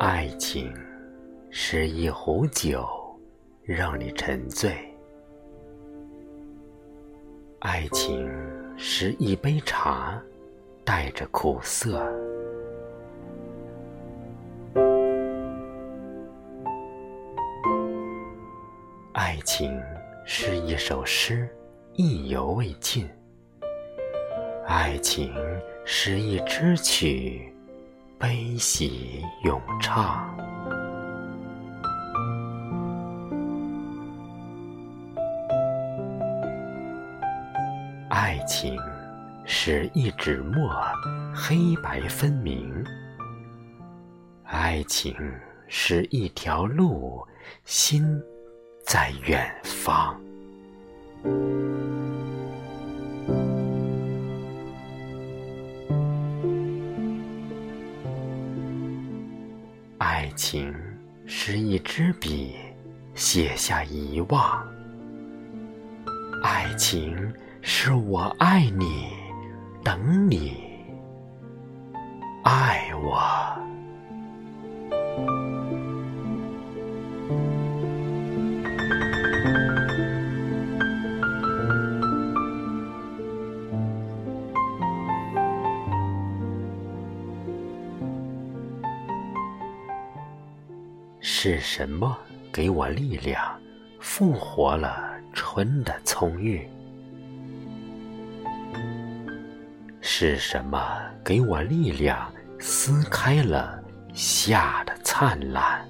[0.00, 0.72] 爱情
[1.50, 2.86] 是一壶酒，
[3.62, 4.72] 让你沉醉；
[7.60, 8.28] 爱情
[8.76, 10.20] 是一杯茶，
[10.84, 11.98] 带着苦涩；
[19.12, 19.80] 爱情
[20.24, 21.48] 是一首诗，
[21.94, 23.06] 意犹未尽；
[24.66, 25.32] 爱情
[25.84, 27.50] 是一支曲。
[28.16, 30.34] 悲喜咏唱，
[38.24, 38.80] 爱情
[39.44, 40.74] 是一纸墨，
[41.34, 42.72] 黑白分明；
[44.44, 45.14] 爱情
[45.68, 47.22] 是一条路，
[47.66, 48.02] 心
[48.82, 50.18] 在远方。
[59.98, 60.74] 爱情
[61.26, 62.56] 是一支笔，
[63.14, 64.66] 写下遗忘。
[66.42, 67.30] 爱情
[67.66, 69.08] 是我爱你，
[69.82, 70.54] 等你
[72.42, 73.18] 爱我。
[91.22, 92.14] 是什么
[92.52, 93.42] 给我力量，
[94.00, 96.68] 复活了春的葱郁？
[100.16, 100.78] 是什么
[101.24, 103.82] 给我力量，撕开了
[104.12, 105.84] 夏的灿烂？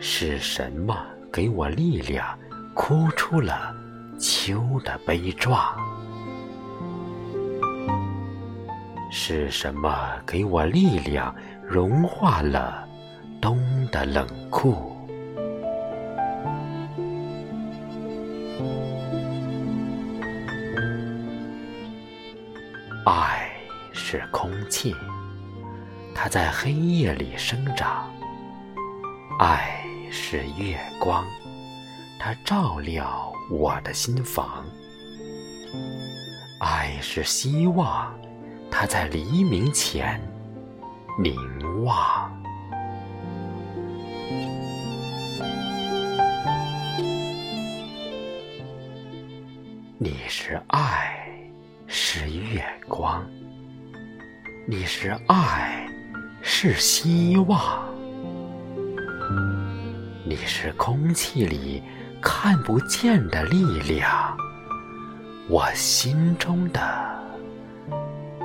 [0.00, 0.98] 是什么
[1.32, 2.36] 给我力量，
[2.74, 3.72] 哭出了
[4.18, 5.56] 秋的悲壮？
[9.12, 12.84] 是什么给我力量，融化了
[13.40, 13.56] 冬
[13.92, 14.95] 的冷酷？
[23.06, 23.48] 爱
[23.92, 24.92] 是空气，
[26.12, 28.10] 它在黑夜里生长；
[29.38, 29.80] 爱
[30.10, 31.24] 是月光，
[32.18, 33.08] 它照亮
[33.48, 34.64] 我的心房；
[36.58, 38.12] 爱是希望。
[38.72, 40.20] 它在黎明前
[41.22, 41.36] 凝
[41.84, 42.28] 望。
[49.96, 51.25] 你是爱，
[51.98, 53.22] 是月光；
[54.68, 55.88] 你是爱，
[56.42, 57.58] 是希望；
[60.22, 61.82] 你是空气里
[62.20, 64.36] 看不见的力量，
[65.48, 66.80] 我心中的。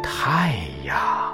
[0.02, 1.31] 太阳。